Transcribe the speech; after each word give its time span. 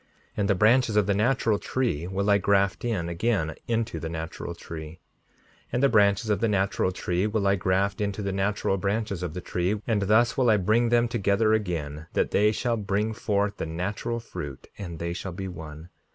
5:67 0.29 0.31
And 0.37 0.49
the 0.49 0.55
branches 0.55 0.95
of 0.95 1.05
the 1.05 1.13
natural 1.13 1.59
tree 1.59 2.07
will 2.07 2.27
I 2.27 2.39
graft 2.39 2.83
in 2.83 3.07
again 3.07 3.53
into 3.67 3.99
the 3.99 4.09
natural 4.09 4.55
tree; 4.55 4.93
5:68 4.97 4.97
And 5.73 5.83
the 5.83 5.89
branches 5.89 6.29
of 6.31 6.39
the 6.39 6.47
natural 6.47 6.91
tree 6.91 7.27
will 7.27 7.45
I 7.45 7.55
graft 7.55 8.01
into 8.01 8.23
the 8.23 8.31
natural 8.31 8.77
branches 8.77 9.21
of 9.21 9.35
the 9.35 9.41
tree; 9.41 9.79
and 9.85 10.01
thus 10.01 10.35
will 10.35 10.49
I 10.49 10.57
bring 10.57 10.89
them 10.89 11.07
together 11.07 11.53
again, 11.53 12.07
that 12.13 12.31
they 12.31 12.51
shall 12.51 12.77
bring 12.77 13.13
forth 13.13 13.57
the 13.57 13.67
natural 13.67 14.19
fruit, 14.19 14.67
and 14.75 14.97
they 14.97 15.13
shall 15.13 15.33
be 15.33 15.47
one. 15.47 15.89